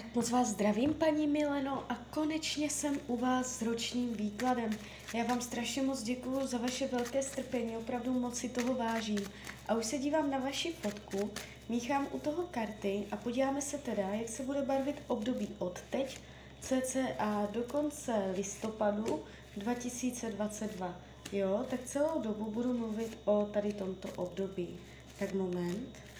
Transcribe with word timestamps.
Tak 0.00 0.14
moc 0.14 0.30
vás 0.30 0.48
zdravím, 0.48 0.94
paní 0.94 1.26
Mileno, 1.26 1.84
a 1.88 1.98
konečně 2.10 2.70
jsem 2.70 2.98
u 3.06 3.16
vás 3.16 3.58
s 3.58 3.62
ročním 3.62 4.14
výkladem. 4.14 4.70
Já 5.14 5.24
vám 5.24 5.40
strašně 5.40 5.82
moc 5.82 6.02
děkuju 6.02 6.46
za 6.46 6.58
vaše 6.58 6.86
velké 6.86 7.22
strpení, 7.22 7.76
opravdu 7.76 8.12
moc 8.12 8.38
si 8.38 8.48
toho 8.48 8.74
vážím. 8.74 9.20
A 9.68 9.74
už 9.74 9.86
se 9.86 9.98
dívám 9.98 10.30
na 10.30 10.38
vaši 10.38 10.72
fotku, 10.72 11.30
míchám 11.68 12.06
u 12.12 12.18
toho 12.18 12.42
karty 12.50 13.06
a 13.10 13.16
podíváme 13.16 13.62
se 13.62 13.78
teda, 13.78 14.08
jak 14.08 14.28
se 14.28 14.42
bude 14.42 14.62
barvit 14.62 15.02
období 15.06 15.48
od 15.58 15.80
teď, 15.90 16.20
cca 16.60 17.48
do 17.52 17.62
konce 17.62 18.32
listopadu 18.36 19.22
2022. 19.56 21.00
Jo, 21.32 21.66
tak 21.70 21.80
celou 21.84 22.20
dobu 22.20 22.50
budu 22.50 22.78
mluvit 22.78 23.18
o 23.24 23.48
tady 23.52 23.72
tomto 23.72 24.08
období. 24.16 24.78
Tak 25.18 25.34
moment. 25.34 26.10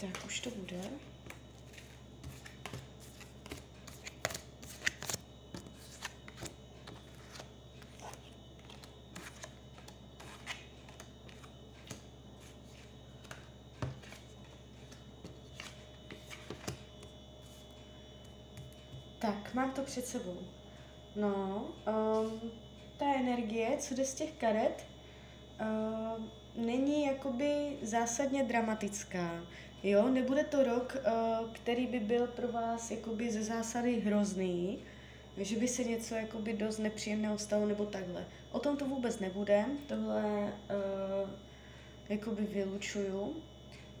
Tak 0.00 0.24
už 0.26 0.40
to 0.40 0.50
bude. 0.50 0.80
Tak, 19.20 19.54
mám 19.54 19.70
to 19.70 19.82
před 19.82 20.06
sebou. 20.06 20.36
No, 21.16 21.66
um, 21.88 22.40
ta 22.98 23.14
energie, 23.14 23.76
co 23.78 23.94
jde 23.94 24.04
z 24.04 24.14
těch 24.14 24.32
karet, 24.32 24.86
uh, 25.60 26.24
není 26.66 27.06
jakoby 27.06 27.76
zásadně 27.82 28.44
dramatická. 28.44 29.44
Jo, 29.82 30.08
nebude 30.08 30.44
to 30.44 30.64
rok, 30.64 30.96
uh, 30.96 31.50
který 31.52 31.86
by 31.86 32.00
byl 32.00 32.26
pro 32.26 32.48
vás 32.48 32.90
jakoby 32.90 33.30
ze 33.30 33.42
zásady 33.42 34.00
hrozný, 34.00 34.78
že 35.36 35.56
by 35.56 35.68
se 35.68 35.84
něco 35.84 36.14
jakoby 36.14 36.52
dost 36.52 36.78
nepříjemného 36.78 37.38
stalo 37.38 37.66
nebo 37.66 37.86
takhle. 37.86 38.26
O 38.52 38.58
tom 38.58 38.76
to 38.76 38.84
vůbec 38.84 39.18
nebude, 39.18 39.64
tohle 39.86 40.22
uh, 40.24 41.30
jakoby 42.08 42.42
vylučuju. 42.42 43.36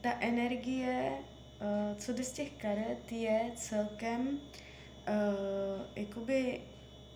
Ta 0.00 0.16
energie, 0.20 1.12
uh, 1.12 1.98
co 1.98 2.12
jde 2.12 2.24
z 2.24 2.32
těch 2.32 2.50
karet, 2.52 3.12
je 3.12 3.52
celkem 3.56 4.40
uh, 5.08 5.82
jakoby 5.96 6.60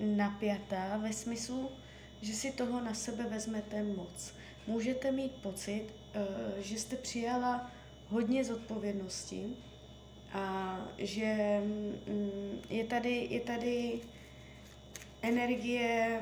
napjatá 0.01 0.97
ve 0.97 1.13
smyslu, 1.13 1.71
že 2.23 2.33
si 2.33 2.53
toho 2.53 2.81
na 2.81 2.95
sebe 2.95 3.25
vezmete 3.25 3.83
moc. 3.83 4.35
Můžete 4.67 5.13
mít 5.13 5.33
pocit, 5.33 5.87
uh, 6.17 6.23
že 6.59 6.79
jste 6.79 6.97
přijala 6.97 7.71
hodně 8.09 8.45
zodpovědnosti 8.45 9.57
a 10.33 10.79
že 10.99 11.61
mm, 12.07 12.61
je 12.71 12.85
tady, 12.85 13.27
je 13.31 13.41
tady 13.41 14.01
energie 15.23 16.21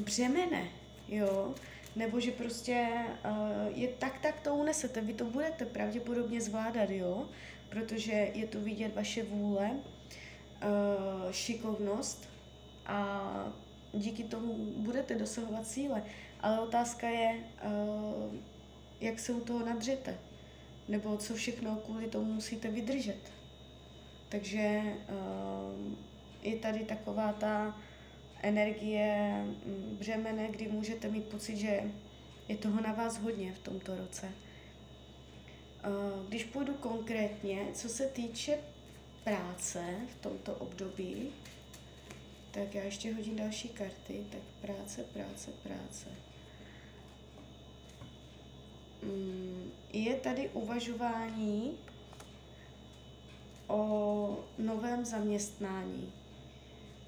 břemene, 0.00 0.68
jo, 1.08 1.54
nebo 1.96 2.20
že 2.20 2.30
prostě 2.30 2.88
uh, 3.24 3.78
je 3.78 3.88
tak, 3.88 4.18
tak 4.18 4.40
to 4.40 4.54
unesete, 4.54 5.00
vy 5.00 5.14
to 5.14 5.24
budete 5.24 5.64
pravděpodobně 5.64 6.40
zvládat, 6.40 6.90
jo, 6.90 7.28
protože 7.68 8.12
je 8.34 8.46
tu 8.46 8.60
vidět 8.60 8.94
vaše 8.94 9.22
vůle, 9.22 9.70
uh, 10.64 11.32
šikovnost 11.32 12.28
a 12.86 13.52
díky 13.92 14.24
tomu 14.24 14.54
budete 14.76 15.14
dosahovat 15.14 15.66
cíle. 15.66 16.02
Ale 16.40 16.60
otázka 16.60 17.08
je, 17.08 17.44
uh, 17.64 18.34
jak 19.00 19.18
se 19.18 19.32
u 19.32 19.40
toho 19.40 19.66
nadřete 19.66 20.18
nebo 20.88 21.16
co 21.16 21.34
všechno 21.34 21.76
kvůli 21.76 22.06
tomu 22.06 22.32
musíte 22.32 22.70
vydržet. 22.70 23.32
Takže 24.28 24.82
uh, 24.82 25.92
je 26.42 26.56
tady 26.56 26.78
taková 26.78 27.32
ta 27.32 27.80
energie 28.42 29.42
mm, 29.44 29.96
břemene, 29.98 30.48
kdy 30.48 30.68
můžete 30.68 31.08
mít 31.08 31.24
pocit, 31.24 31.56
že 31.56 31.80
je 32.48 32.56
toho 32.56 32.80
na 32.80 32.92
vás 32.92 33.18
hodně 33.18 33.52
v 33.52 33.58
tomto 33.58 33.96
roce. 33.96 34.28
Když 36.28 36.44
půjdu 36.44 36.74
konkrétně, 36.74 37.66
co 37.72 37.88
se 37.88 38.06
týče 38.06 38.58
práce 39.24 39.84
v 40.12 40.22
tomto 40.22 40.54
období, 40.54 41.32
tak 42.50 42.74
já 42.74 42.82
ještě 42.82 43.14
hodím 43.14 43.36
další 43.36 43.68
karty. 43.68 44.26
Tak 44.30 44.40
práce, 44.60 45.04
práce, 45.04 45.50
práce. 45.62 46.06
Mm, 49.02 49.70
je 49.92 50.14
tady 50.14 50.48
uvažování 50.48 51.78
o 53.66 54.44
novém 54.58 55.04
zaměstnání. 55.04 56.12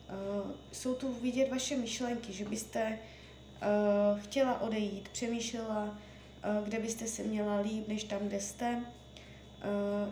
Uh, 0.08 0.50
jsou 0.72 0.94
tu 0.94 1.12
vidět 1.12 1.50
vaše 1.50 1.76
myšlenky, 1.76 2.32
že 2.32 2.44
byste 2.44 2.98
uh, 2.98 4.20
chtěla 4.20 4.60
odejít, 4.60 5.08
přemýšlela, 5.08 5.84
uh, 5.84 6.64
kde 6.64 6.78
byste 6.78 7.06
se 7.06 7.22
měla 7.22 7.60
líp, 7.60 7.88
než 7.88 8.04
tam, 8.04 8.18
kde 8.18 8.40
jste. 8.40 8.84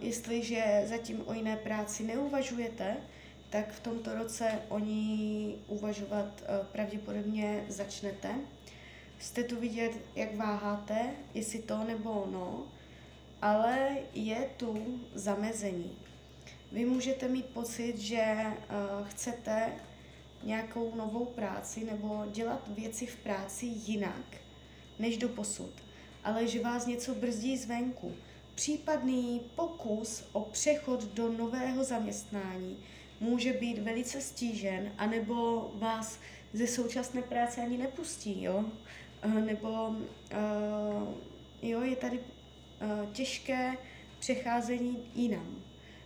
Jestliže 0.01 0.83
zatím 0.85 1.23
o 1.27 1.33
jiné 1.33 1.57
práci 1.57 2.03
neuvažujete, 2.03 2.97
tak 3.51 3.73
v 3.73 3.81
tomto 3.81 4.15
roce 4.15 4.59
o 4.69 4.79
ní 4.79 5.55
uvažovat 5.69 6.43
pravděpodobně 6.73 7.65
začnete 7.69 8.35
jste 9.25 9.45
tu 9.45 9.61
vidět, 9.61 9.93
jak 10.17 10.37
váháte, 10.37 11.11
jestli 11.35 11.59
to 11.59 11.85
nebo 11.85 12.11
ono, 12.11 12.67
ale 13.43 13.97
je 14.15 14.51
tu 14.57 15.01
zamezení. 15.15 15.99
Vy 16.73 16.85
můžete 16.85 17.29
mít 17.29 17.47
pocit, 17.47 17.99
že 17.99 18.35
uh, 18.37 19.07
chcete 19.09 19.73
nějakou 20.43 20.95
novou 20.95 21.25
práci 21.25 21.85
nebo 21.85 22.25
dělat 22.33 22.69
věci 22.69 23.07
v 23.07 23.17
práci 23.17 23.67
jinak 23.67 24.37
než 24.99 25.17
do 25.17 25.29
posud, 25.29 25.73
ale 26.25 26.49
že 26.49 26.63
vás 26.63 26.87
něco 26.87 27.15
brzdí 27.15 27.57
zvenku. 27.57 28.13
Případný 28.55 29.41
pokus 29.55 30.25
o 30.33 30.41
přechod 30.41 31.05
do 31.05 31.33
nového 31.33 31.85
zaměstnání 31.85 32.77
může 33.21 33.53
být 33.53 33.79
velice 33.79 34.21
stížen, 34.21 34.93
anebo 34.99 35.71
vás 35.75 36.19
ze 36.53 36.67
současné 36.67 37.23
práce 37.23 37.61
ani 37.61 37.79
nepustí, 37.79 38.43
jo? 38.43 38.65
nebo 39.45 39.89
uh, 39.89 39.99
jo, 41.63 41.83
je 41.83 41.97
tady 41.97 42.19
uh, 42.19 43.13
těžké 43.13 43.77
přecházení 44.19 45.11
jinam. 45.15 45.63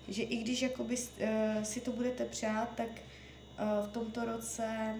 Že 0.09 0.23
i 0.23 0.37
když 0.37 0.63
jakoby, 0.63 0.97
uh, 0.97 1.63
si 1.63 1.81
to 1.81 1.93
budete 1.93 2.25
přát, 2.25 2.69
tak 2.77 2.89
uh, 2.89 3.87
v 3.87 3.93
tomto 3.93 4.25
roce 4.25 4.95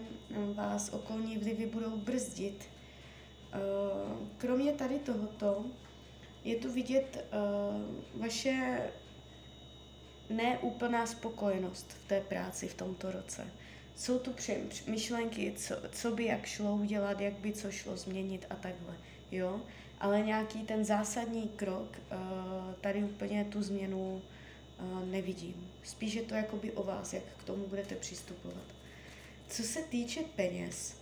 vás 0.55 0.93
okolní 0.93 1.39
vlivy 1.39 1.67
budou 1.67 1.97
brzdit. 1.97 2.65
Uh, 3.55 4.29
kromě 4.39 4.73
tady 4.73 4.99
tohoto 4.99 5.65
je 6.45 6.57
tu 6.57 6.73
vidět 6.73 7.25
uh, 7.33 8.21
vaše 8.21 8.81
neúplná 10.31 11.07
spokojenost 11.07 11.93
v 11.93 12.09
té 12.09 12.21
práci 12.21 12.69
v 12.69 12.75
tomto 12.75 13.13
roce 13.13 13.51
jsou 13.99 14.19
tu 14.19 14.33
při, 14.33 14.63
myšlenky, 14.87 15.53
co, 15.57 15.75
co 15.93 16.11
by 16.11 16.25
jak 16.25 16.47
šlo 16.47 16.75
udělat, 16.75 17.21
jak 17.21 17.33
by 17.33 17.53
co 17.53 17.71
šlo 17.71 17.97
změnit 17.97 18.47
a 18.51 18.55
takhle, 18.55 18.97
jo. 19.33 19.61
Ale 20.01 20.21
nějaký 20.21 20.59
ten 20.63 20.85
zásadní 20.85 21.49
krok, 21.49 21.99
uh, 22.13 22.75
tady 22.81 23.05
úplně 23.05 23.45
tu 23.45 23.63
změnu 23.63 24.23
uh, 24.81 25.05
nevidím. 25.05 25.71
Spíš 25.83 26.15
je 26.15 26.23
to 26.23 26.35
jakoby 26.35 26.73
o 26.73 26.83
vás, 26.83 27.13
jak 27.13 27.23
k 27.39 27.45
tomu 27.45 27.67
budete 27.67 27.95
přistupovat. 27.95 28.65
Co 29.49 29.63
se 29.63 29.83
týče 29.83 30.21
peněz, 30.37 30.97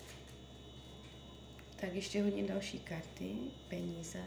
tak 1.76 1.94
ještě 1.94 2.22
hodně 2.22 2.42
další 2.42 2.78
karty, 2.78 3.34
peníze. 3.68 4.20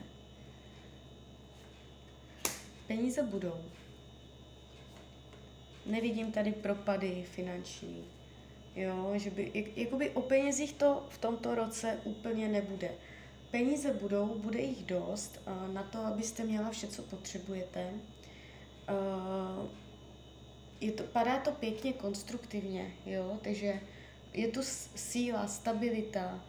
Peníze 2.90 3.24
budou. 3.24 3.62
Nevidím 5.86 6.32
tady 6.32 6.52
propady 6.52 7.26
finanční, 7.32 8.06
Jo, 8.76 9.14
že 9.16 9.30
by, 9.30 9.52
jak, 9.54 9.78
jakoby 9.78 10.10
o 10.10 10.22
penězích 10.22 10.74
to 10.74 11.06
v 11.10 11.18
tomto 11.18 11.56
roce 11.56 12.00
úplně 12.04 12.48
nebude. 12.48 12.92
Peníze 13.52 13.94
budou, 13.94 14.26
bude 14.26 14.60
jich 14.60 14.86
dost 14.86 15.42
uh, 15.48 15.74
na 15.74 15.84
to, 15.84 16.00
abyste 16.00 16.44
měla 16.44 16.70
vše, 16.70 16.88
co 16.88 17.02
potřebujete. 17.02 17.90
Uh, 17.90 19.66
je 20.82 20.92
to, 20.92 21.04
padá 21.04 21.40
to 21.40 21.52
pěkně 21.52 21.94
konstruktivně, 21.94 22.94
jo, 23.06 23.40
takže 23.42 23.80
je 24.34 24.48
tu 24.48 24.60
síla, 24.96 25.48
stabilita. 25.48 26.44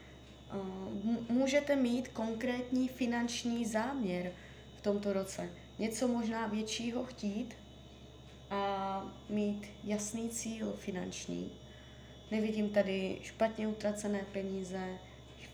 Uh, 0.55 1.17
můžete 1.29 1.77
mít 1.77 2.09
konkrétní 2.09 2.89
finanční 2.89 3.67
záměr 3.67 4.33
v 4.77 4.81
tomto 4.81 5.13
roce. 5.13 5.51
Něco 5.81 6.09
možná 6.09 6.47
většího 6.47 7.05
chtít, 7.05 7.55
a 8.51 9.05
mít 9.29 9.67
jasný 9.85 10.29
cíl 10.29 10.73
finanční. 10.73 11.53
Nevidím 12.31 12.71
tady 12.71 13.19
špatně 13.23 13.69
utracené 13.69 14.25
peníze, 14.33 14.99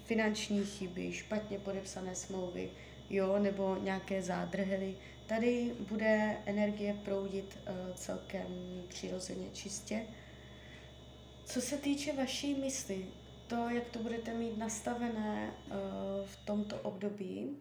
finanční 0.04 0.64
chyby, 0.64 1.12
špatně 1.12 1.58
podepsané 1.58 2.14
smlouvy, 2.14 2.70
jo, 3.10 3.38
nebo 3.38 3.76
nějaké 3.82 4.22
zádrhely. 4.22 4.96
Tady 5.26 5.72
bude 5.88 6.36
energie 6.46 6.94
proudit 7.04 7.58
uh, 7.68 7.94
celkem 7.94 8.46
přirozeně 8.88 9.46
čistě. 9.52 10.02
Co 11.44 11.60
se 11.60 11.76
týče 11.76 12.12
vaší 12.12 12.54
mysli, 12.54 13.06
to, 13.46 13.68
jak 13.68 13.88
to 13.88 13.98
budete 13.98 14.34
mít 14.34 14.58
nastavené 14.58 15.50
uh, 15.50 15.74
v 16.26 16.36
tomto 16.36 16.76
období, 16.76 17.56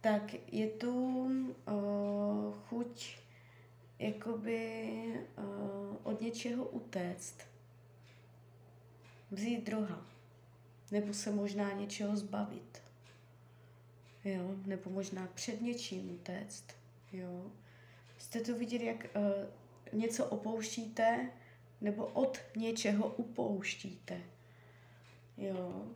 tak 0.00 0.52
je 0.52 0.66
tu 0.66 0.94
uh, 0.94 2.54
chuť 2.68 3.16
jakoby 3.98 4.92
uh, 5.38 5.96
od 6.02 6.20
něčeho 6.20 6.64
utéct, 6.64 7.36
vzít 9.30 9.66
droha, 9.66 10.06
nebo 10.90 11.14
se 11.14 11.30
možná 11.30 11.72
něčeho 11.72 12.16
zbavit, 12.16 12.82
jo, 14.24 14.54
nebo 14.66 14.90
možná 14.90 15.28
před 15.34 15.60
něčím 15.60 16.14
utéct, 16.14 16.64
jo. 17.12 17.50
Jste 18.18 18.40
to 18.40 18.54
vidět, 18.58 18.82
jak 18.82 19.06
uh, 19.16 20.00
něco 20.00 20.26
opouštíte, 20.26 21.30
nebo 21.80 22.06
od 22.06 22.38
něčeho 22.56 23.08
upouštíte, 23.08 24.20
jo. 25.36 25.86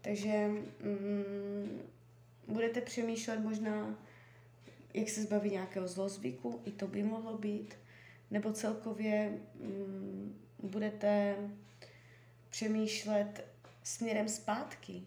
Takže 0.00 0.48
mm, 0.80 1.82
budete 2.48 2.80
přemýšlet 2.80 3.38
možná, 3.38 3.98
jak 4.94 5.08
se 5.08 5.22
zbavit 5.22 5.52
nějakého 5.52 5.88
zlozvyku, 5.88 6.60
i 6.64 6.70
to 6.70 6.86
by 6.86 7.02
mohlo 7.02 7.38
být, 7.38 7.74
nebo 8.30 8.52
celkově 8.52 9.38
mm, 9.54 10.38
budete 10.62 11.36
přemýšlet 12.48 13.44
směrem 13.82 14.28
zpátky. 14.28 15.02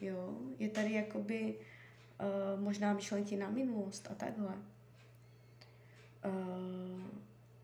Jo? 0.00 0.38
Je 0.58 0.68
tady 0.68 0.92
jakoby 0.92 1.54
uh, 1.54 2.60
možná 2.60 2.92
myšlenky 2.92 3.36
na 3.36 3.50
minulost 3.50 4.08
a 4.10 4.14
takhle. 4.14 4.54
Uh, 6.24 7.02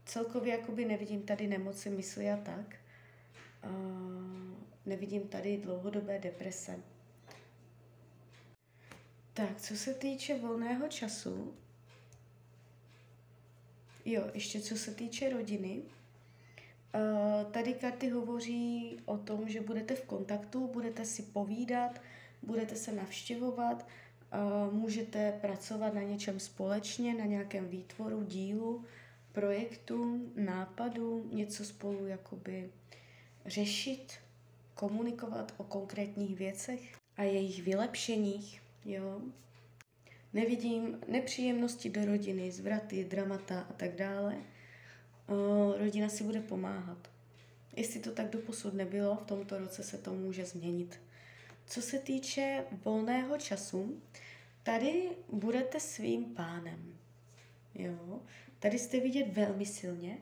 celkově 0.05 0.53
jakoby 0.53 0.85
nevidím 0.85 1.23
tady 1.23 1.47
nemoci 1.47 1.91
mysli 1.91 2.31
a 2.31 2.37
tak. 2.37 2.77
Uh, 3.65 4.55
nevidím 4.87 5.29
tady 5.29 5.57
dlouhodobé 5.57 6.19
deprese. 6.19 6.81
Tak, 9.37 9.61
co 9.61 9.77
se 9.77 9.95
týče 9.95 10.39
volného 10.39 10.89
času, 10.89 11.55
jo, 14.05 14.31
ještě 14.35 14.61
co 14.61 14.77
se 14.77 14.95
týče 14.95 15.31
rodiny, 15.31 15.83
uh, 15.83 17.53
tady 17.53 17.75
karty 17.75 18.09
hovoří 18.09 18.97
o 19.05 19.19
tom, 19.19 19.49
že 19.49 19.61
budete 19.61 19.95
v 19.95 20.05
kontaktu, 20.05 20.67
budete 20.67 21.05
si 21.05 21.23
povídat, 21.23 22.01
budete 22.43 22.77
se 22.77 22.93
navštěvovat, 22.93 23.87
uh, 24.67 24.75
můžete 24.75 25.39
pracovat 25.41 25.95
na 25.95 26.03
něčem 26.03 26.41
společně, 26.41 27.15
na 27.15 27.25
nějakém 27.25 27.69
výtvoru, 27.69 28.23
dílu, 28.23 28.85
projektu, 29.33 30.31
nápadu, 30.37 31.31
něco 31.33 31.65
spolu 31.65 32.07
jakoby 32.07 32.71
řešit, 33.47 34.13
komunikovat 34.75 35.55
o 35.57 35.65
konkrétních 35.65 36.37
věcech 36.37 36.97
a 37.17 37.23
jejich 37.23 37.63
vylepšeních. 37.63 38.66
Jo. 38.87 39.21
Nevidím 40.33 40.99
nepříjemnosti 41.09 41.91
do 41.91 42.05
rodiny, 42.05 42.53
zvraty, 42.53 43.05
dramata 43.05 43.61
a 43.61 43.73
tak 43.73 43.95
dále. 43.95 44.37
O, 45.29 45.75
rodina 45.79 46.09
si 46.09 46.25
bude 46.25 46.41
pomáhat. 46.41 47.11
Jestli 47.77 48.01
to 48.01 48.13
tak 48.13 48.31
doposud 48.31 48.75
nebylo, 48.75 49.17
v 49.17 49.27
tomto 49.27 49.59
roce 49.59 49.83
se 49.83 49.99
to 49.99 50.15
může 50.15 50.45
změnit. 50.45 51.01
Co 51.67 51.83
se 51.83 51.99
týče 51.99 52.65
volného 52.85 53.39
času, 53.39 54.03
tady 54.63 55.11
budete 55.33 55.81
svým 55.81 56.25
pánem. 56.25 56.99
Jo? 57.75 58.21
Tady 58.59 58.79
jste 58.79 59.01
vidět 59.01 59.29
velmi 59.33 59.67
silně 59.67 60.19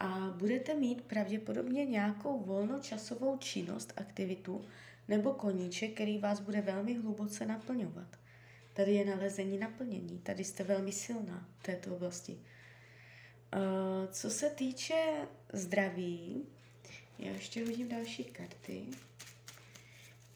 a 0.00 0.34
budete 0.38 0.74
mít 0.74 1.02
pravděpodobně 1.02 1.86
nějakou 1.86 2.38
volnočasovou 2.38 3.36
činnost, 3.38 3.92
aktivitu, 3.96 4.64
nebo 5.10 5.32
koníček, 5.32 5.94
který 5.94 6.18
vás 6.18 6.40
bude 6.40 6.60
velmi 6.60 6.94
hluboce 6.94 7.46
naplňovat. 7.46 8.16
Tady 8.72 8.92
je 8.94 9.04
nalezení 9.04 9.58
naplnění, 9.58 10.18
tady 10.18 10.44
jste 10.44 10.64
velmi 10.64 10.92
silná 10.92 11.48
v 11.58 11.62
této 11.62 11.96
oblasti. 11.96 12.32
Uh, 12.32 14.12
co 14.12 14.30
se 14.30 14.50
týče 14.50 15.28
zdraví, 15.52 16.46
já 17.18 17.32
ještě 17.32 17.64
hodím 17.64 17.88
další 17.88 18.24
karty. 18.24 18.86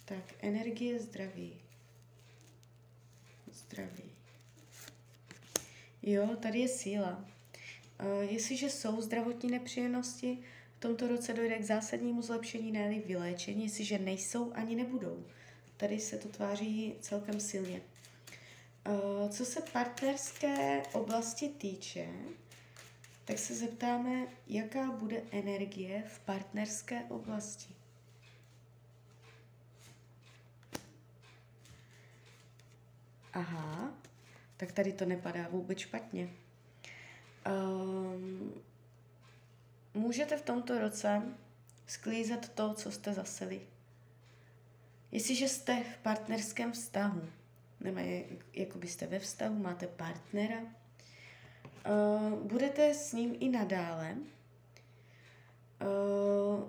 Tak, 0.04 0.34
energie 0.42 1.00
zdraví. 1.00 1.56
Zdraví. 3.52 4.10
Jo, 6.02 6.36
tady 6.42 6.58
je 6.58 6.68
síla. 6.68 7.24
Uh, 8.00 8.32
jestliže 8.32 8.70
jsou 8.70 9.00
zdravotní 9.00 9.50
nepříjemnosti, 9.50 10.38
tomto 10.84 11.08
roce 11.08 11.32
dojde 11.32 11.58
k 11.58 11.64
zásadnímu 11.64 12.22
zlepšení, 12.22 12.72
ne 12.72 13.00
vyléčení, 13.06 13.64
jestliže 13.64 13.98
nejsou 13.98 14.52
ani 14.52 14.76
nebudou. 14.76 15.24
Tady 15.76 16.00
se 16.00 16.18
to 16.18 16.28
tváří 16.28 16.94
celkem 17.00 17.40
silně. 17.40 17.80
Uh, 18.88 19.28
co 19.28 19.44
se 19.44 19.60
partnerské 19.60 20.82
oblasti 20.92 21.48
týče, 21.48 22.08
tak 23.24 23.38
se 23.38 23.54
zeptáme, 23.54 24.26
jaká 24.46 24.90
bude 24.90 25.22
energie 25.30 26.04
v 26.06 26.20
partnerské 26.20 27.04
oblasti. 27.04 27.74
Aha, 33.32 33.94
tak 34.56 34.72
tady 34.72 34.92
to 34.92 35.04
nepadá 35.04 35.48
vůbec 35.48 35.78
špatně. 35.78 36.30
Um, 37.46 38.54
můžete 39.94 40.36
v 40.36 40.42
tomto 40.42 40.78
roce 40.78 41.22
sklízet 41.86 42.48
to, 42.48 42.74
co 42.74 42.90
jste 42.90 43.12
zaseli. 43.12 43.60
Jestliže 45.12 45.48
jste 45.48 45.84
v 45.84 45.98
partnerském 46.02 46.72
vztahu, 46.72 47.22
nebo 47.80 48.00
jako 48.52 48.78
byste 48.78 49.06
ve 49.06 49.18
vztahu, 49.18 49.58
máte 49.58 49.86
partnera, 49.86 50.60
uh, 50.60 52.38
budete 52.42 52.94
s 52.94 53.12
ním 53.12 53.36
i 53.40 53.48
nadále. 53.48 54.16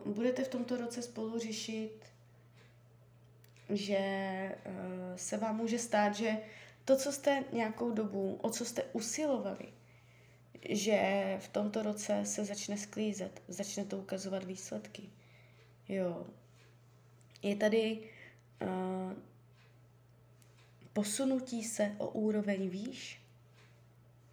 Uh, 0.06 0.14
budete 0.14 0.44
v 0.44 0.48
tomto 0.48 0.78
roce 0.78 1.02
spolu 1.02 1.40
řešit, 1.40 2.06
že 3.70 4.00
uh, 4.66 4.72
se 5.16 5.38
vám 5.38 5.58
může 5.58 5.80
stát, 5.80 6.16
že 6.16 6.38
to, 6.86 6.98
co 6.98 7.12
jste 7.12 7.44
nějakou 7.52 7.92
dobu, 7.92 8.40
o 8.42 8.50
co 8.50 8.66
jste 8.66 8.84
usilovali, 8.84 9.75
že 10.70 11.00
v 11.42 11.48
tomto 11.48 11.84
roce 11.84 12.26
se 12.26 12.46
začne 12.46 12.78
sklízet, 12.78 13.42
začne 13.48 13.86
to 13.86 13.98
ukazovat 13.98 14.44
výsledky. 14.44 15.10
Jo. 15.90 16.28
Je 17.44 17.56
tady 17.56 18.00
uh, 18.62 19.14
posunutí 20.94 21.64
se 21.64 21.96
o 21.98 22.08
úroveň 22.08 22.70
výš, 22.70 23.22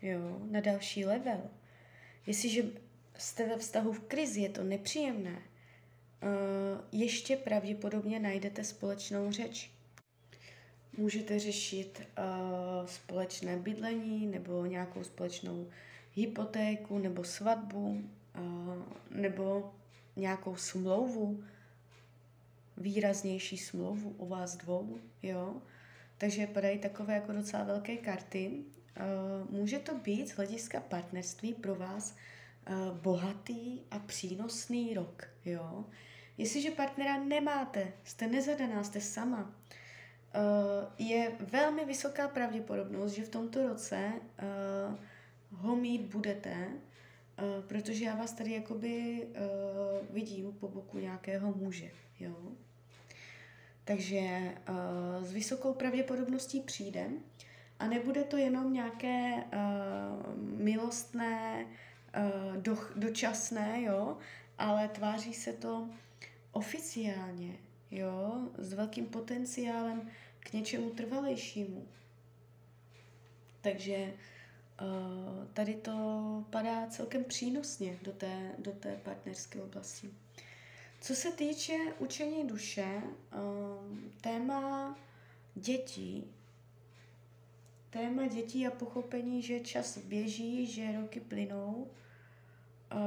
jo, 0.02 0.38
na 0.50 0.60
další 0.60 1.04
level. 1.04 1.40
Jestliže 2.26 2.62
jste 3.18 3.48
ve 3.48 3.58
vztahu 3.58 3.92
v 3.92 4.00
krizi, 4.00 4.40
je 4.40 4.48
to 4.48 4.62
nepříjemné, 4.64 5.32
uh, 5.32 5.40
ještě 6.92 7.36
pravděpodobně 7.36 8.20
najdete 8.20 8.64
společnou 8.64 9.32
řeč. 9.32 9.70
Můžete 10.96 11.38
řešit 11.38 12.02
uh, 12.18 12.86
společné 12.86 13.56
bydlení 13.56 14.26
nebo 14.26 14.66
nějakou 14.66 15.04
společnou 15.04 15.68
hypotéku 16.14 16.98
nebo 16.98 17.24
svatbu 17.24 18.02
nebo 19.10 19.74
nějakou 20.16 20.56
smlouvu, 20.56 21.44
výraznější 22.76 23.58
smlouvu 23.58 24.14
o 24.18 24.26
vás 24.26 24.56
dvou, 24.56 24.98
jo. 25.22 25.62
Takže 26.18 26.46
padají 26.46 26.78
takové 26.78 27.14
jako 27.14 27.32
docela 27.32 27.64
velké 27.64 27.96
karty. 27.96 28.64
Může 29.50 29.78
to 29.78 29.98
být 29.98 30.28
z 30.28 30.32
hlediska 30.32 30.80
partnerství 30.80 31.54
pro 31.54 31.74
vás 31.74 32.16
bohatý 33.02 33.80
a 33.90 33.98
přínosný 33.98 34.94
rok, 34.94 35.28
jo. 35.44 35.84
Jestliže 36.38 36.70
partnera 36.70 37.24
nemáte, 37.24 37.92
jste 38.04 38.26
nezadaná, 38.26 38.84
jste 38.84 39.00
sama, 39.00 39.54
je 40.98 41.32
velmi 41.40 41.84
vysoká 41.84 42.28
pravděpodobnost, 42.28 43.12
že 43.12 43.24
v 43.24 43.28
tomto 43.28 43.68
roce 43.68 44.12
ho 45.52 45.76
mít 45.76 46.02
budete, 46.02 46.68
uh, 46.68 47.64
protože 47.66 48.04
já 48.04 48.16
vás 48.16 48.32
tady 48.32 48.52
jakoby 48.52 49.26
uh, 49.26 50.14
vidím 50.14 50.52
po 50.52 50.68
boku 50.68 50.98
nějakého 50.98 51.54
muže, 51.54 51.90
jo. 52.20 52.36
Takže 53.84 54.54
uh, 54.68 55.24
s 55.24 55.32
vysokou 55.32 55.74
pravděpodobností 55.74 56.60
přijde 56.60 57.06
a 57.78 57.86
nebude 57.86 58.24
to 58.24 58.36
jenom 58.36 58.72
nějaké 58.72 59.44
milostné 60.36 61.66
do, 62.56 62.78
dočasné, 62.96 63.82
jo, 63.82 64.18
ale 64.58 64.88
tváří 64.88 65.34
se 65.34 65.52
to 65.52 65.88
oficiálně, 66.52 67.56
jo, 67.90 68.48
s 68.58 68.72
velkým 68.72 69.06
potenciálem 69.06 70.10
k 70.40 70.52
něčemu 70.52 70.90
trvalejšímu. 70.90 71.88
Takže 73.60 74.12
tady 75.52 75.74
to 75.74 76.44
padá 76.50 76.86
celkem 76.86 77.24
přínosně 77.24 77.98
do 78.02 78.12
té, 78.12 78.52
do 78.58 78.72
té 78.72 78.96
partnerské 78.96 79.62
oblasti. 79.62 80.10
Co 81.00 81.14
se 81.14 81.32
týče 81.32 81.76
učení 81.98 82.46
duše, 82.46 83.02
um, 83.02 84.12
téma 84.20 84.96
dětí, 85.54 86.24
téma 87.90 88.26
dětí 88.26 88.66
a 88.66 88.70
pochopení, 88.70 89.42
že 89.42 89.60
čas 89.60 89.98
běží, 89.98 90.66
že 90.66 91.00
roky 91.00 91.20
plynou, 91.20 91.90
uh, 92.92 92.98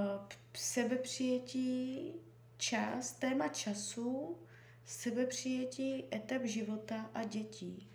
sebepřijetí, 0.54 2.12
čas, 2.58 3.12
téma 3.12 3.48
času, 3.48 4.38
sebepřijetí 4.86 6.04
etap 6.14 6.44
života 6.44 7.10
a 7.14 7.24
dětí. 7.24 7.88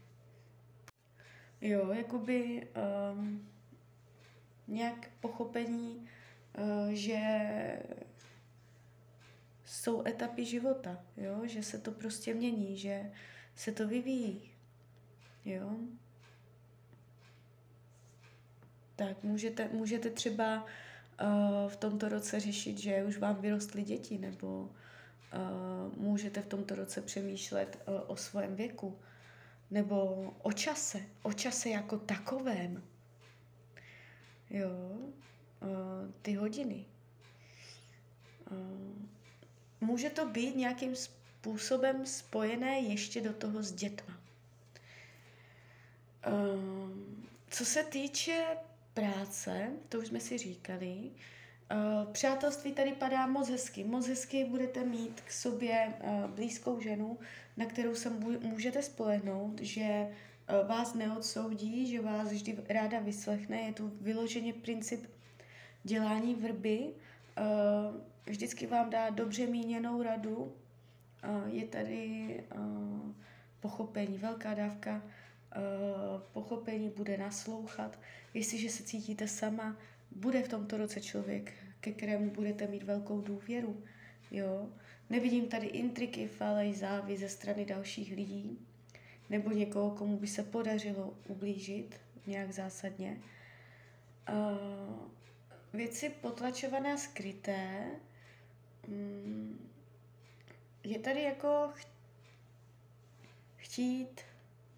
Jo, 1.61 1.93
jakoby 1.93 2.69
um, 3.13 3.49
nějak 4.71 5.11
pochopení, 5.21 6.09
uh, 6.59 6.91
že 6.91 7.19
jsou 9.65 10.07
etapy 10.07 10.45
života, 10.45 11.05
jo? 11.17 11.41
že 11.45 11.63
se 11.63 11.79
to 11.79 11.91
prostě 11.91 12.35
mění, 12.35 12.79
že 12.79 13.11
se 13.57 13.73
to 13.73 13.89
vyvíjí. 13.89 14.51
Jo? 15.45 15.71
Tak 18.97 19.23
můžete, 19.23 19.69
můžete 19.73 20.11
třeba 20.11 20.65
uh, 20.65 21.71
v 21.71 21.77
tomto 21.77 22.09
roce 22.09 22.41
řešit, 22.41 22.79
že 22.79 23.05
už 23.05 23.19
vám 23.19 23.37
vyrostly 23.37 23.83
děti, 23.83 24.19
nebo 24.19 24.61
uh, 24.63 25.97
můžete 25.97 26.43
v 26.43 26.47
tomto 26.47 26.75
roce 26.75 27.03
přemýšlet 27.03 27.83
o 28.07 28.17
svém 28.17 28.57
věku, 28.57 28.99
nebo 29.71 30.15
o 30.43 30.53
čase, 30.53 31.01
o 31.23 31.33
čase 31.33 31.69
jako 31.69 31.99
takovém. 31.99 32.83
Jo, 34.51 34.69
uh, 34.69 36.11
ty 36.23 36.35
hodiny. 36.35 36.85
Uh, 38.51 38.59
může 39.81 40.11
to 40.11 40.27
být 40.27 40.57
nějakým 40.57 40.97
způsobem 40.97 42.07
spojené 42.07 42.81
ještě 42.81 43.21
do 43.21 43.33
toho 43.33 43.63
s 43.63 43.73
dětma. 43.73 44.21
Um, 46.55 47.29
co 47.51 47.65
se 47.65 47.85
týče 47.85 48.47
práce, 48.95 49.71
to 49.89 49.99
už 49.99 50.07
jsme 50.07 50.21
si 50.21 50.39
říkali, 50.39 50.95
uh, 50.95 52.13
přátelství 52.13 52.73
tady 52.73 52.93
padá 52.93 53.27
moc 53.27 53.49
hezky. 53.49 53.85
Moc 53.85 54.07
hezky 54.07 54.45
budete 54.45 54.85
mít 54.85 55.21
k 55.21 55.31
sobě 55.31 55.95
uh, 56.01 56.31
blízkou 56.31 56.81
ženu, 56.81 57.19
na 57.57 57.67
kterou 57.67 57.95
se 57.95 58.11
můžete 58.41 58.83
spolehnout, 58.83 59.61
že 59.61 60.07
uh, 60.09 60.15
vás 60.67 60.95
neodsoudí, 60.95 61.87
že 61.87 62.01
vás 62.01 62.33
vždy 62.33 62.59
ráda 62.69 63.01
vyslechne. 63.01 63.61
Je 63.61 63.73
tu 63.73 63.93
vyloženě 64.01 64.53
princip 64.53 65.07
dělání 65.85 66.35
vrby. 66.35 66.79
Uh, 67.39 68.01
vždycky 68.27 68.67
vám 68.67 68.91
dá 68.91 69.11
dobře 69.11 69.47
míněnou 69.47 70.03
radu. 70.03 70.53
Je 71.47 71.67
tady 71.67 72.45
pochopení, 73.61 74.19
velká 74.19 74.55
dávka 74.55 75.03
pochopení, 76.33 76.91
bude 76.97 77.17
naslouchat. 77.17 77.99
Jestliže 78.35 78.69
se 78.69 78.83
cítíte 78.83 79.29
sama, 79.29 79.77
bude 80.11 80.43
v 80.43 80.49
tomto 80.49 80.77
roce 80.77 81.01
člověk, 81.01 81.53
ke 81.81 81.93
kterému 81.93 82.31
budete 82.31 82.67
mít 82.67 82.83
velkou 82.83 83.21
důvěru. 83.21 83.83
Jo? 84.31 84.69
Nevidím 85.11 85.49
tady 85.49 85.67
intriky, 85.67 86.29
falej, 86.29 86.75
závy 86.75 87.17
ze 87.17 87.29
strany 87.29 87.65
dalších 87.65 88.17
lidí 88.17 88.59
nebo 89.31 89.51
někoho, 89.51 89.91
komu 89.91 90.17
by 90.17 90.27
se 90.27 90.43
podařilo 90.43 91.15
ublížit 91.29 92.01
nějak 92.27 92.53
zásadně. 92.53 93.21
Věci 95.73 96.11
potlačované 96.11 96.93
a 96.93 96.97
skryté 96.97 97.87
Mm, 98.89 99.71
je 100.85 100.99
tady 100.99 101.23
jako 101.23 101.73
chtít 103.57 104.21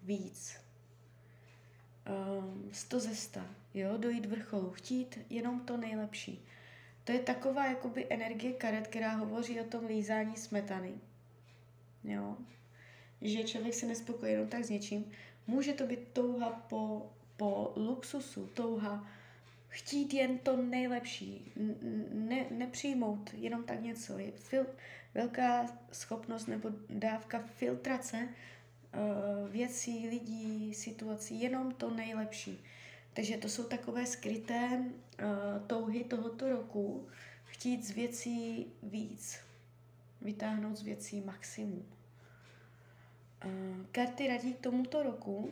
víc. 0.03 0.59
Um, 2.39 2.69
sto 2.71 2.99
ze 2.99 3.15
sta, 3.15 3.45
jo, 3.73 3.97
dojít 3.97 4.25
vrcholu, 4.25 4.71
chtít 4.71 5.19
jenom 5.29 5.59
to 5.59 5.77
nejlepší. 5.77 6.45
To 7.03 7.11
je 7.11 7.19
taková 7.19 7.65
jakoby 7.65 8.07
energie 8.09 8.53
karet, 8.53 8.87
která 8.87 9.11
hovoří 9.15 9.61
o 9.61 9.63
tom 9.63 9.85
lízání 9.85 10.37
smetany. 10.37 10.93
Jo. 12.03 12.37
Že 13.23 13.43
člověk 13.43 13.73
se 13.73 13.85
nespokojí 13.85 14.31
jenom 14.31 14.47
tak 14.47 14.63
s 14.63 14.69
něčím. 14.69 15.11
Může 15.47 15.73
to 15.73 15.87
být 15.87 16.07
touha 16.13 16.49
po, 16.49 17.11
po 17.37 17.73
luxusu, 17.75 18.49
touha 18.53 19.07
chtít 19.73 20.13
jen 20.13 20.37
to 20.37 20.57
nejlepší, 20.57 21.51
ne, 22.13 22.45
nepřijmout 22.51 23.33
jenom 23.33 23.63
tak 23.63 23.81
něco. 23.81 24.17
Je 24.17 24.31
fil, 24.31 24.65
velká 25.13 25.77
schopnost 25.91 26.47
nebo 26.47 26.69
dávka 26.89 27.39
filtrace 27.39 28.27
uh, 28.27 29.49
věcí, 29.49 30.09
lidí, 30.09 30.73
situací, 30.73 31.41
jenom 31.41 31.71
to 31.71 31.89
nejlepší. 31.89 32.63
Takže 33.13 33.37
to 33.37 33.49
jsou 33.49 33.63
takové 33.63 34.05
skryté 34.05 34.69
uh, 34.79 35.67
touhy 35.67 36.03
tohoto 36.03 36.49
roku, 36.49 37.07
chtít 37.45 37.85
z 37.85 37.91
věcí 37.91 38.67
víc, 38.83 39.39
vytáhnout 40.21 40.77
z 40.77 40.81
věcí 40.81 41.21
maximum. 41.21 41.85
Uh, 43.45 43.85
karty 43.91 44.27
radí 44.27 44.53
tomuto 44.53 45.03
roku, 45.03 45.51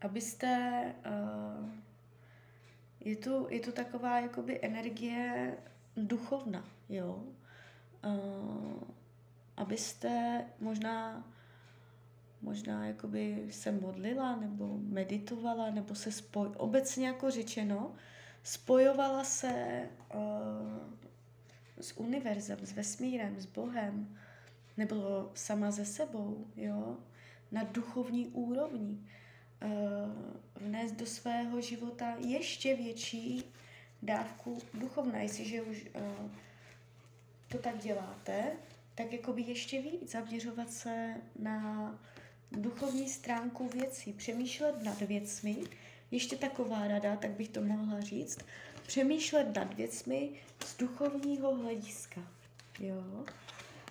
abyste 0.00 0.82
uh, 1.06 1.70
je 3.00 3.16
tu, 3.16 3.46
je 3.50 3.60
tu 3.60 3.72
taková 3.72 4.20
jakoby 4.20 4.58
energie 4.62 5.56
duchovna, 5.96 6.64
jo. 6.88 7.24
Uh, 8.04 8.82
abyste 9.56 10.44
možná 10.60 11.24
možná 12.42 12.86
jakoby 12.86 13.46
se 13.50 13.72
modlila 13.72 14.36
nebo 14.36 14.78
meditovala 14.78 15.70
nebo 15.70 15.94
se 15.94 16.12
spoj, 16.12 16.48
obecně 16.56 17.06
jako 17.06 17.30
řečeno, 17.30 17.94
spojovala 18.42 19.24
se 19.24 19.82
s 21.80 21.98
univerzem, 21.98 22.58
s 22.62 22.72
vesmírem, 22.72 23.40
s 23.40 23.46
Bohem, 23.46 24.18
nebo 24.80 25.30
sama 25.34 25.70
ze 25.70 25.84
sebou, 25.84 26.46
jo, 26.56 26.96
na 27.52 27.64
duchovní 27.64 28.26
úrovni. 28.26 28.98
Uh, 29.64 29.70
vnést 30.54 30.94
do 30.94 31.06
svého 31.06 31.60
života 31.60 32.14
ještě 32.18 32.76
větší 32.76 33.44
dávku 34.02 34.58
duchovna. 34.74 35.18
Jestliže 35.18 35.62
už 35.62 35.84
uh, 35.94 36.30
to 37.48 37.58
tak 37.58 37.78
děláte, 37.78 38.52
tak 38.94 39.12
jakoby 39.12 39.42
ještě 39.42 39.82
víc 39.82 40.12
zaměřovat 40.12 40.70
se 40.70 41.14
na 41.38 41.98
duchovní 42.52 43.08
stránku 43.08 43.68
věcí, 43.68 44.12
přemýšlet 44.12 44.82
nad 44.82 45.00
věcmi. 45.00 45.56
Ještě 46.10 46.36
taková 46.36 46.88
rada, 46.88 47.16
tak 47.16 47.30
bych 47.30 47.48
to 47.48 47.60
mohla 47.60 48.00
říct, 48.00 48.38
přemýšlet 48.86 49.56
nad 49.56 49.74
věcmi 49.74 50.30
z 50.64 50.76
duchovního 50.76 51.54
hlediska. 51.54 52.20
Jo? 52.80 53.24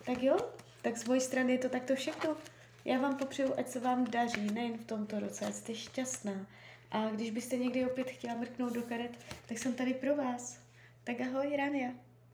Tak 0.06 0.24
jo, 0.24 0.38
tak 0.82 0.98
z 0.98 1.08
mojej 1.08 1.22
strany 1.22 1.52
je 1.52 1.58
to 1.58 1.70
takto 1.70 1.96
všechno. 1.96 2.38
Já 2.86 3.00
vám 3.00 3.18
popřeju, 3.18 3.54
ať 3.58 3.68
se 3.68 3.80
vám 3.80 4.06
daří, 4.06 4.42
nejen 4.42 4.78
v 4.78 4.86
tomto 4.86 5.20
roce, 5.20 5.46
ať 5.46 5.54
jste 5.54 5.76
šťastná. 5.76 6.48
A 6.92 7.10
když 7.10 7.32
byste 7.32 7.58
někdy 7.58 7.86
opět 7.86 8.08
chtěla 8.08 8.36
mrknout 8.36 8.74
do 8.74 8.82
karet, 8.82 9.12
tak 9.48 9.58
jsem 9.58 9.74
tady 9.74 9.94
pro 9.94 10.16
vás. 10.16 10.60
Tak 11.04 11.22
ahoj, 11.22 11.58
Rania. 11.58 11.92